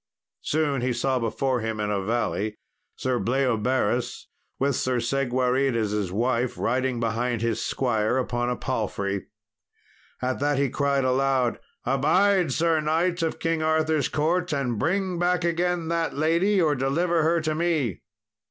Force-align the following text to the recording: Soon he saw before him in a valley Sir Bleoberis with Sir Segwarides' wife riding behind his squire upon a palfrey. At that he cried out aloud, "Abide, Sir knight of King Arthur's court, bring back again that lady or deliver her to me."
Soon 0.41 0.81
he 0.81 0.93
saw 0.93 1.19
before 1.19 1.59
him 1.59 1.79
in 1.79 1.91
a 1.91 2.01
valley 2.01 2.55
Sir 2.95 3.19
Bleoberis 3.19 4.25
with 4.57 4.75
Sir 4.75 4.97
Segwarides' 4.99 6.11
wife 6.11 6.57
riding 6.57 6.99
behind 6.99 7.43
his 7.43 7.63
squire 7.63 8.17
upon 8.17 8.49
a 8.49 8.55
palfrey. 8.55 9.27
At 10.19 10.39
that 10.39 10.57
he 10.57 10.71
cried 10.71 11.05
out 11.05 11.13
aloud, 11.13 11.59
"Abide, 11.85 12.51
Sir 12.51 12.81
knight 12.81 13.21
of 13.21 13.37
King 13.37 13.61
Arthur's 13.61 14.09
court, 14.09 14.51
bring 14.77 15.19
back 15.19 15.43
again 15.43 15.87
that 15.89 16.15
lady 16.15 16.59
or 16.59 16.73
deliver 16.73 17.21
her 17.21 17.39
to 17.41 17.53
me." 17.53 18.01